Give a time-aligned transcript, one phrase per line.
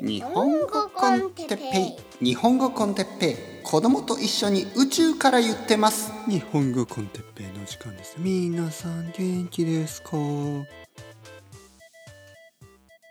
[0.00, 2.24] 日本語コンテッペイ。
[2.24, 3.36] 日本語コンテッペイ。
[3.64, 6.12] 子供と一緒に宇宙から言ってます。
[6.30, 8.14] 日本語コンテッペイの時間です。
[8.18, 10.10] 皆さん元気ですか？
[10.16, 10.66] 今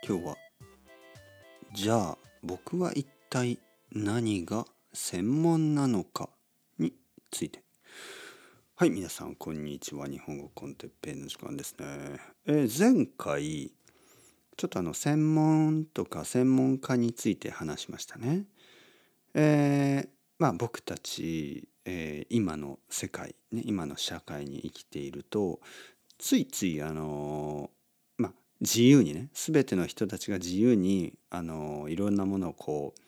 [0.02, 0.36] 日は
[1.74, 3.58] じゃあ僕は一体
[3.92, 4.64] 何が
[4.94, 6.30] 専門なのか
[6.78, 6.94] に
[7.30, 7.62] ついて。
[8.76, 10.06] はい皆さんこんにちは。
[10.06, 11.86] 日本語コンテッペイの時間ですね、
[12.46, 13.72] えー前回
[14.58, 18.44] ちょっとあの専門とか専門家について話しましたね。
[19.32, 20.08] えー
[20.40, 25.60] まあ僕たち、えー今の世界ね今の社会に生きていると
[26.18, 27.70] ついついあの
[28.16, 33.00] まあ自由にね全ての人たちが自由にあのいろんなものをこう、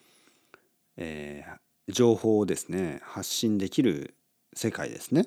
[0.99, 1.61] えー
[1.93, 4.15] 情報をですね発信できる
[4.55, 5.27] 世界ですね。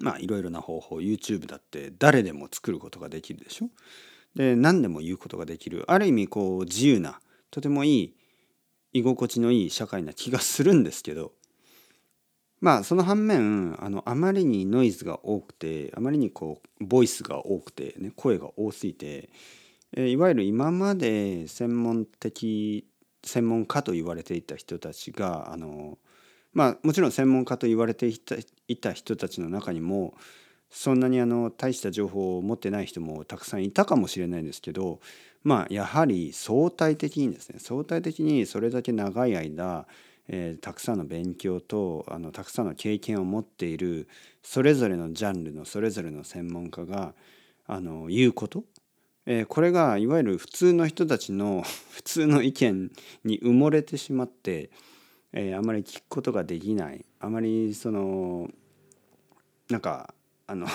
[0.00, 3.68] まあいろいろな方法 YouTube だって誰でも作ることができるでしょ。
[4.34, 5.84] で何でも言うことができる。
[5.88, 8.14] ある意味こう自由なとてもいい
[8.92, 11.32] 居心地のいい社会な気がするんですけど。
[12.60, 19.30] まあその反面あのあまりにノイズが多くてあまりにこうボイスが多くて、ね、声が多すぎて、
[19.96, 22.86] えーいわゆる今まで専門的
[23.24, 25.98] 専門家と言われていた人たちがあの
[26.52, 30.14] まあもちろん専門家と言われていたいた人たちの中にも
[30.70, 35.00] そんなにあの大した情報を持ってない人もたくさんいたかもしれないんですけど
[35.42, 39.86] まあやはり相対的にですね相対的にそれだけ長い間、
[40.28, 44.08] えーたくさんの勉強とあのたくさんの経験を持っている
[44.42, 47.14] それぞれのジャンルのそれぞれの専門家が
[47.66, 48.64] あの言うこと、
[49.26, 52.90] えーこれがいわゆる普通の人たちの 普通の意見
[53.24, 54.70] に埋もれてしまって、
[55.32, 57.04] えーあまり聞くことができない。
[57.20, 58.50] あまりその
[59.70, 60.14] なんか
[60.48, 60.66] あの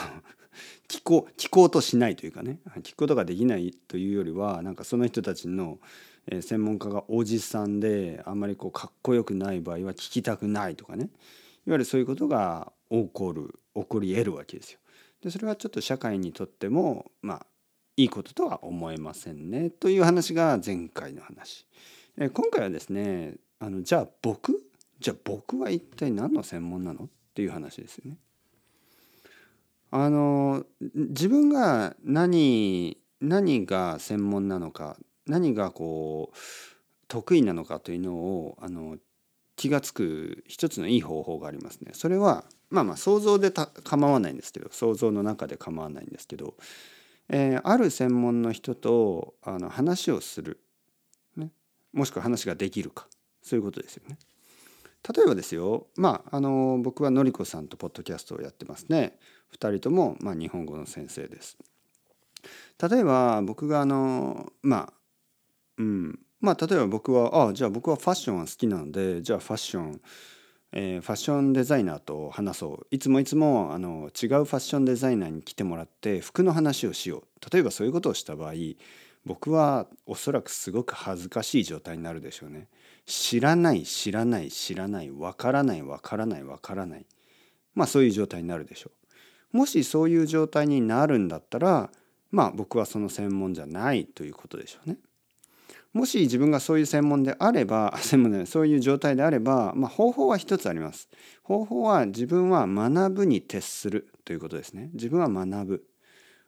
[0.88, 5.80] 聞こう聞こうとしないというかね聞くことができないというよりはなんかその人たちの、
[6.42, 11.10] 専門家がおじさんであんまりこうかっこよくない場合は聞きたくないとかね
[11.66, 14.80] いわゆるそういうことが起こる起こり得るわけですよ。
[15.22, 17.46] でそれはちょっと社会にとってもまあ
[17.98, 21.66] いいこととは思えませんねという話が前回の話。
[22.18, 24.64] え今回はですねあのじゃあ僕
[25.00, 27.06] じゃあ僕は一体何の専門なの？
[27.06, 28.18] っていう話ですよね。
[29.96, 30.66] あの
[30.96, 36.38] 自分が何何が専門なのか何がこう
[37.08, 38.98] 得意なのかというのをあの
[39.56, 41.92] 気が付く一つのいい方法がありますね。
[41.94, 46.56] それはまあまあ想像で構わないんですけど想像の中で構わないんですけど、
[47.30, 50.60] えーある専門の人とあの話をする、
[51.38, 51.52] ね、
[51.92, 53.06] もしくは話ができるか
[53.44, 54.18] そういうことですよね。
[55.16, 59.18] 例えばですよまああの僕はのりこさんとポッドキャストをやってますね。
[59.54, 61.58] 2人とも、まあ、日本語の先生です。
[62.90, 64.94] 例えば僕があのまあ
[65.78, 70.02] うんまあ例えば僕はあじゃあ僕はファッションは好きなのでじゃあファッション、
[70.74, 78.54] えーファッションデザイナーと話そういつもいつもあの違うファッションデザイナーに来てもらって服の話をしよう例えばそういうことをした場合
[79.26, 82.68] 僕はおそらくすごく恥ずかしい状態になるでしょうね。
[83.06, 87.06] 知らない知らない知らないわからないわからないわからない
[87.74, 88.92] まあそういう状態になるでしょ
[89.54, 89.58] う。
[89.58, 91.90] もしそういう状態になるんだったら
[92.32, 94.98] まあ僕はその専門じゃないということでしょうね。
[95.94, 101.08] もし自分がそういう専門であれば 専門でそういう状態であれば、まあ、方法は一つあります。
[101.44, 104.90] 方法は自分は学ぶに徹するということですね。
[104.94, 105.86] 自分は学ぶ。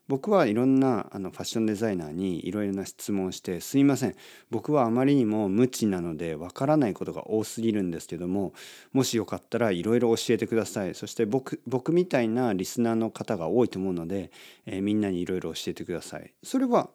[0.08, 4.16] 僕はいろんなあのファッションデザイナーにいろいろな質問をして「すいません。
[4.52, 8.54] 僕はあまりにも無知なのでわからないことが多すぎるんですけども
[8.94, 10.94] もしよかったらいろいろ教えてください。
[10.94, 14.32] そして僕僕みたいなリスナーの方が多いと思うので、
[14.68, 16.32] えーみんなにいろいろ教えてください。
[16.44, 16.90] それは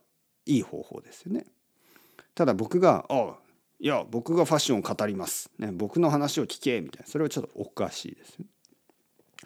[0.47, 1.47] いい方法ですよね。
[2.37, 3.35] ただ僕が「あ
[3.81, 7.07] いや僕がファッションを語ります、ね、僕の話を聞け」みたいな。
[7.09, 8.39] それはちょっとおかしいです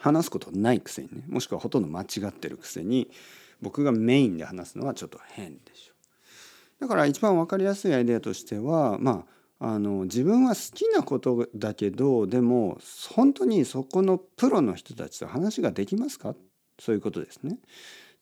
[0.01, 3.11] 話すことないくせにねもしくはほとんど間違ってるくせに
[3.65, 5.95] 僕がメインで話すのはちょっと変でしょ
[6.81, 9.25] だから一番分かりやすいアイデアとしてはま
[9.61, 12.79] ああの自分は好きなことだけどでも
[13.15, 16.35] 本当にそこのプロの人たちと話ができますか？
[16.79, 17.59] そういうことですね。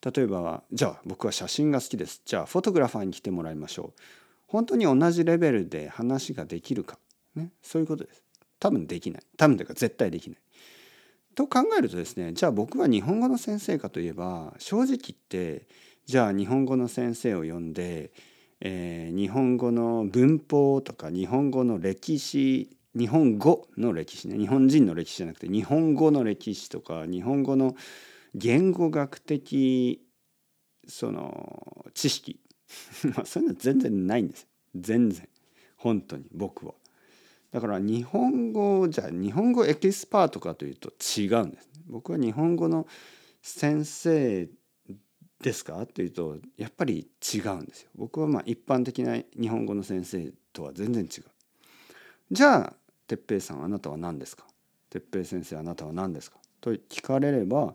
[0.05, 2.23] 例えばじゃあ僕は写真が好きです。
[2.25, 4.01] じゃあフォトグラファーに来てもらいましょう。
[4.47, 6.99] 本当に同じレベルで話ができるか、
[7.35, 8.23] ね、そういうことです。
[8.61, 9.23] 多分できない。
[9.37, 10.39] 多分というか絶対できない。
[11.35, 14.99] と考えるとですねじゃあ僕は日本語の先生かといえば正直言っ
[15.29, 15.67] て
[16.07, 18.13] じゃあ日本語の先生を呼んで、
[18.61, 27.75] えー日本語の文法とか日本語の歴史日本語の歴史ね日本人の歴史じゃなくて日本語の歴史とか日本語の
[28.35, 30.03] 言語学的
[30.87, 32.41] その知識。
[33.25, 35.29] そういうの全然ないんです全然。
[35.77, 36.75] 本当に僕は。
[37.53, 42.87] だから日本語じゃ日本語エキスパートかというと違うんです、僕は日本語の
[43.43, 44.49] 先生
[45.43, 47.91] ですかというとやっぱり違うんですよ。
[47.97, 51.25] 僕はまあ一般的な日本語の先生とは全然違う。
[52.31, 52.73] じゃあ
[53.09, 54.45] 哲平さんあなたは何ですか？
[54.89, 56.39] 哲平先生あなたは何ですか？
[56.61, 57.75] と聞かれれば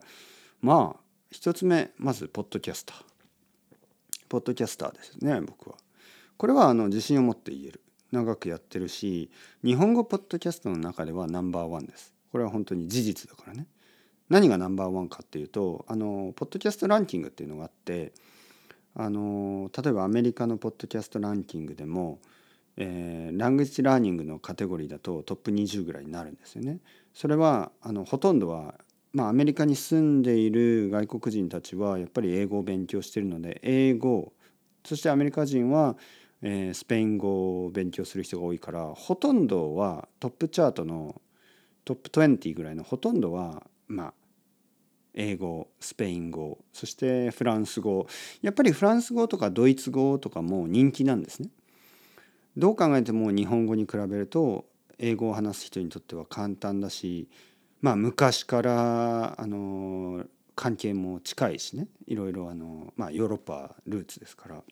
[0.62, 3.04] まあ一つ目まずポッドキャスター。
[4.30, 5.76] ポッドキャスターですね僕は。
[6.38, 7.82] これはあの自信を持って言える。
[8.12, 9.30] 長くやってるし
[9.63, 12.13] 日本語ポッドキャストの中ではナンバーワンです。
[12.31, 13.68] これは本当に事実だからね。
[14.30, 18.12] 何がナンバーワンかっていうとあのポッドキャストランキングっていうのがあって
[18.95, 22.19] あの例えばアメリカのポッドキャストランキングでも、
[22.75, 26.80] えー、ラングジラーニングのカテゴリーだとトップ20ぐらいになるんですよね。
[27.13, 28.75] それはあのほとんどは
[29.13, 34.33] まあ、アメリカに住んでいる外国人たちはやっぱり英語を勉強しているので英語
[34.88, 35.98] そしてアメリカ人は、
[36.42, 41.22] えー、スペイン語を勉強する人が多いからほとんどはトップチャートの
[41.84, 44.13] トップ20ぐらいのほとんどはまあ
[45.13, 48.07] 英語スペイン語そしてフランス語
[48.42, 51.50] やっぱりフランス語とかドイツ語とかも人気なんですね。
[52.56, 54.66] どう考えても日本語に比べると
[54.98, 57.30] 英語を話す人にとっては簡単だし
[57.81, 60.25] まあ昔からあの
[60.56, 64.63] 関係も近いしねいろいろあの、まあ、ヨーロッパルーツですから。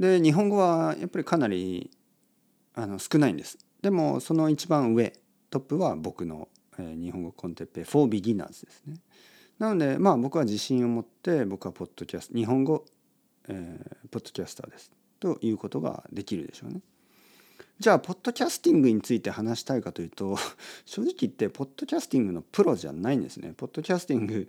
[0.00, 1.90] で日本語はやっぱりかなり
[2.74, 3.58] あの少ないんです。
[3.82, 5.12] でもその一番上
[5.50, 6.48] トップは僕の、
[6.78, 8.96] えー、日本語コンテッペイ for beginners ですね。
[9.58, 12.86] なのでまあ僕は自信を持って僕はポッドキャスト日本語、
[13.48, 16.80] えー、ポッドキャスターですということができるでしょうね。
[17.78, 20.38] じゃあポッドキャスティングについて話したいかというと
[20.86, 23.52] 正直言ってポッドキャスティングのプロじゃないんですね。
[23.54, 24.48] ポッドキャスティング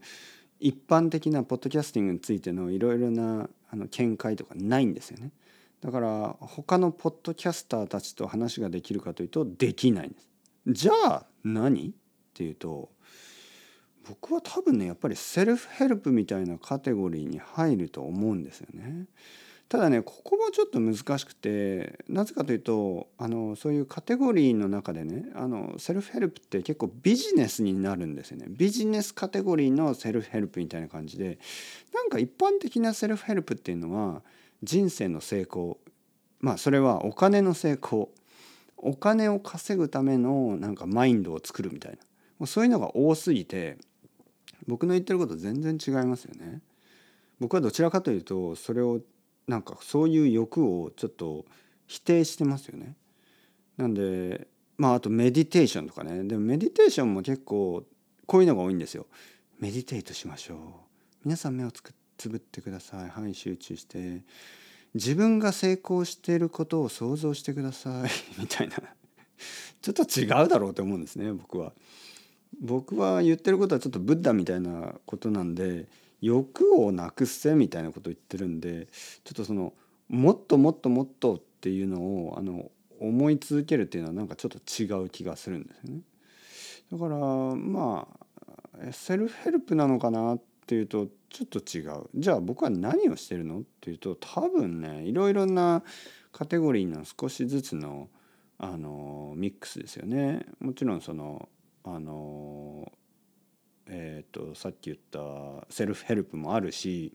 [0.61, 5.31] 一般的なポッドキャスティングについてのいろいろなあの見解とかないんですよね。
[5.81, 10.29] だから他のポッドキャスターたちと話ができるかというとできないんです。
[10.67, 11.89] じゃあ何？
[11.89, 11.91] っ
[12.35, 12.91] ていうと
[14.07, 19.05] 僕は多分ねやっぱり self-help みたいなカテゴリーに入ると思うんですよね。
[19.71, 31.39] ただねここもちょっと難しくてなぜかというとあのそういうカテゴリーの中でねあの self-help って結構ビジネスになるんですよねビジネスカテゴリーの self-help みたいな感じで
[31.93, 34.23] なんか一般的な self-help っていうのは
[34.61, 35.77] 人生の成功
[36.41, 38.09] まあそれはお金の成功
[38.75, 41.97] お金を稼ぐためのなんかマインドを作るみたいな
[42.39, 43.77] もうそういうのが多すぎて
[44.67, 46.59] 僕の言ってること全然違いますよね。
[47.39, 49.01] 僕はどちらかというとそれを
[49.47, 51.45] なんかそういう欲をちょっと
[51.87, 52.95] 否定してますよね。
[53.77, 54.47] なんで
[54.77, 57.83] まああとメディテーションとかねでもメディテーションも結構
[58.25, 59.07] こういうのが多いんですよ。
[59.59, 60.57] メディテートしましょう。
[61.23, 63.09] 皆さん目をつくつぶってください。
[63.09, 64.23] はい集中して
[64.93, 68.09] 自分が成功していることを想像してください
[68.39, 68.77] みたいな
[69.81, 71.73] ちょっと違うだろうと思うんですね僕は。
[72.59, 75.87] 僕は言ってることはちょっとブッダみたいなことなんで
[76.21, 78.87] 欲をなくせみたいなことを言ってるんで
[79.23, 79.73] ちょっとその
[80.07, 86.01] もっともっともっとっていうのをあの思い続けるっていうのはなんかちょっと違う気がするんですよね。
[86.91, 92.09] だからまあセルフヘルプなのかなっていうとちょっと違う。
[92.15, 95.83] じゃあ僕は何をしてるのっていうと多分ねいろいろな
[96.31, 98.09] カテゴリーの少しずつの
[98.57, 100.45] あのミックスですよね。
[100.59, 101.49] もちろんその
[101.83, 102.91] あの
[103.87, 107.13] えーと、さっき言った self-help もあるし、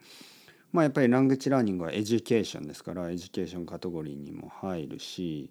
[0.73, 5.51] まあ、やっぱり language learning は education ですから education カテゴリーにも入るし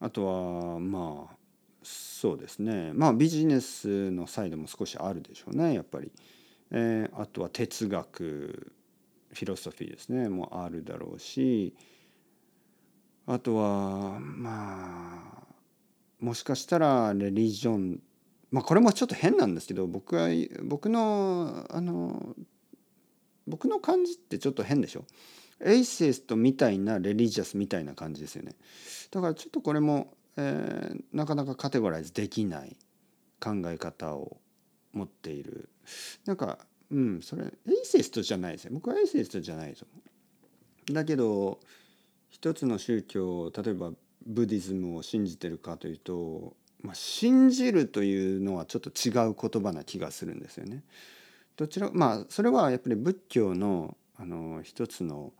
[0.00, 1.36] あとはまあ
[1.82, 6.12] そうですねまあビジネスのサイドも少しあるでしょうねやっぱり。
[6.74, 8.72] えー、あとは哲学
[9.34, 11.74] フィロソフィーですねもあるだろうし
[13.26, 15.54] あとはまあ
[16.18, 18.00] もしかしたらレリジョン
[18.52, 20.28] まあこれもちょっと変なんですけど僕は
[20.62, 22.36] 僕のあの
[23.48, 25.04] 僕の感じってちょっと変でしょ？
[25.64, 28.54] エイセストみたいなレリジャスみたいな感じですよね。
[29.10, 32.76] だからちょっとこれも、えー、なかなかカテゴライズできない
[33.40, 34.36] 考え方を
[34.92, 35.68] 持っている。
[36.26, 36.58] なんか
[36.90, 37.52] うんそれエイ
[37.84, 38.70] セストじゃないですよ。
[38.74, 40.02] 僕はエイセストじゃないと思
[40.90, 41.58] うだけど
[42.28, 43.92] 一つの宗教例えば
[44.26, 50.82] ブディズムを信じてるかというとまあ、信じるというのはちょっと違う言葉な気がするんですよね。
[51.56, 55.32] どちらまあそれはやっぱり仏教のあの一つの、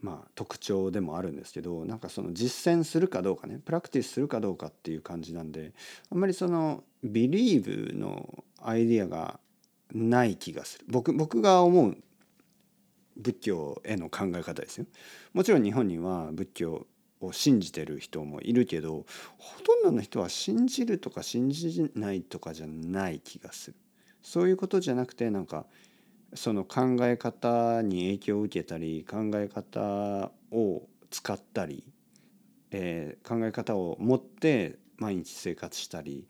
[0.00, 5.72] まあ、特徴でもあるんですけどなんかその実践するかどうかねプラクティスするかどうかっていう感じなんで
[6.10, 9.38] あんまりそのビリーブのアイディアが
[9.92, 11.96] ない気がする僕僕が思う
[13.16, 14.86] 仏教への考え方ですよ。
[15.32, 16.86] もちろん日本には仏教
[17.20, 19.06] を信じてる人もいるけど
[19.38, 23.76] ほとんどの人は信じるとか信じないとかじゃない気がする。
[24.22, 25.66] そういうことじゃなくてなんか
[26.34, 31.84] その考え方に影響を受けたり考え方を使ったり、
[32.70, 36.26] えー、考え方を持って毎日生活したり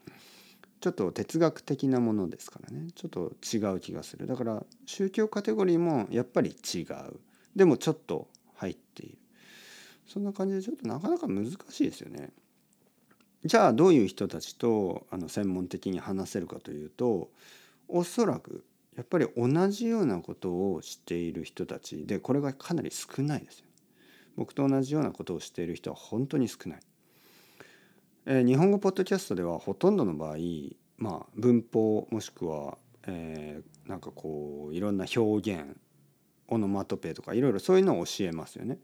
[0.81, 2.89] ちょっと哲学的なものですからね。
[2.95, 4.27] ちょっと違う気がする。
[4.27, 6.87] だから宗教カテゴリーもやっぱり違う。
[7.57, 9.19] でもちょっと入っている。
[10.09, 12.31] そんな感じでちょっとなかなか難しいですよね。
[13.45, 17.31] じゃあどういう人たちとあの専門的に話せるかというと
[17.87, 18.65] おそらく
[18.97, 23.67] やっぱり同じようなことをしている人たちでこれがかなり少ないですよ。
[24.37, 26.81] 僕と同じようなことをしている人は本当に少ない。
[28.27, 30.37] えー、日本語ポッドキャストではほとんどの場合、
[30.97, 35.77] まあ、文法もしくは、えー、なんかこういろんな表現
[36.49, 38.79] オノマトペとかいろいろそういうのを教えますよね。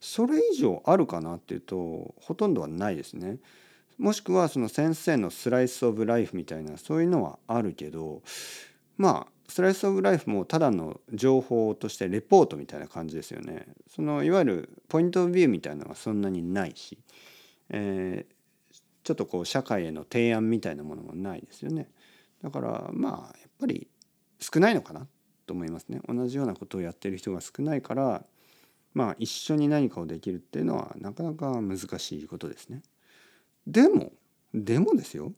[0.00, 3.38] それ以上あるかなっていうとほとんどはないですね。
[3.98, 8.22] もしくはその先生のスライス・オブ・ライフみたいなそういうのはあるけど
[8.96, 13.66] まあスライス・オブ・ライフもただの情報としてレポートみたいな感じですよね。
[13.88, 16.98] そのいわゆるポイント・ビューみたいなのはそんなにないし、
[17.70, 21.88] えー、ちょっとこう社会への提案みたいなものもないですよね。
[22.42, 23.88] だからまあやっぱり
[24.38, 25.08] 少ないのかな
[25.46, 26.00] と思いますね。
[26.06, 28.24] 同じようなことをやってる人が少ないから
[28.94, 32.82] まあ一緒に何かをできるっていうのはなかなか難しいことですね。
[33.66, 34.12] でも
[34.54, 35.32] でもですよ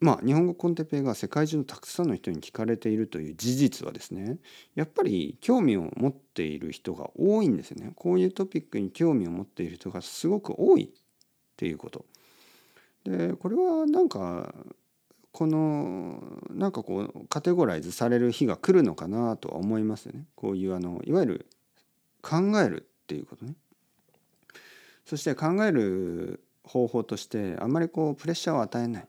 [0.00, 4.38] まあ日本語コンテペイが世界中のたくさんの人に聞かれているという事実はですね
[4.74, 7.92] やっぱり興味を持っている人が多いんですよね。
[7.96, 10.88] こういうトピックに興味を持っている人がすごく多いっ
[11.56, 12.04] ていうこと。
[13.04, 14.54] でこれはなんか
[15.32, 20.26] このなんかこうカテゴライズされる日が来るのかなとは思いますよね。
[20.34, 21.46] こういうあのいわゆる
[22.22, 23.54] 考えるっていうことね。
[25.04, 29.08] そして考える方法としてあんまりこうプレッシャーを与えない。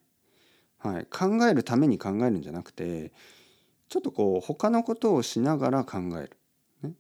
[0.80, 3.12] はい、考えるために考えるんじゃなくて
[3.90, 6.38] ちょっとこう他のことをしながら考える。
[6.84, 6.94] ね、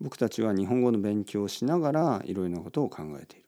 [0.00, 3.46] 僕たちは日本語の勉強をしながらいろいろなことを考えている。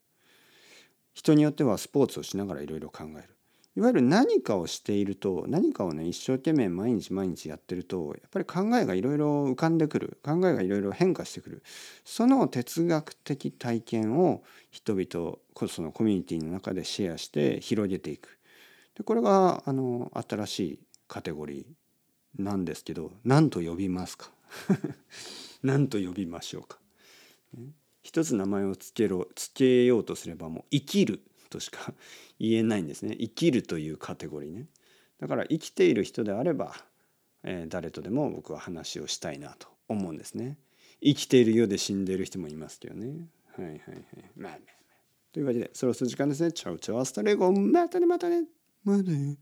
[1.15, 3.35] 人によってはスポーツをしながらいろいろ考える
[3.77, 10.19] いわゆる何かをしていると何かをね一生懸命毎日毎日やってるとやっぱり考えがいろいろ浮かんでくる。
[10.23, 11.63] 考えがいろいろ変化してくる。
[12.05, 18.39] その哲学的体験を人々こそのコミュニティの中でシェアして広げていく。
[18.97, 20.79] でこれがあの新しい
[21.09, 24.31] カテゴリーなんですけど何と呼びますか？
[25.65, 26.79] 何と呼びましょうか？
[28.05, 31.21] 一つ名前をつけろつけようとすればもう生きる。
[31.55, 31.95] としか
[32.39, 33.17] 言えないんですね。
[33.17, 34.67] 生きるというカテゴリーね。
[35.19, 36.75] だから生きている人であれば、
[37.45, 40.59] えー、誰とでも僕は話をしたいなと思うんですね。
[41.01, 43.29] 生きているようで死んでいる人もいますけどね。
[43.53, 43.81] はいはいはい。
[43.87, 43.95] まあ
[44.37, 44.59] まあまあ。
[45.33, 46.53] というわけでそろそろ時間ですね。
[46.53, 47.53] チャウチャウアスタレゴ。
[47.53, 48.47] またねまたね。
[48.83, 49.39] またね。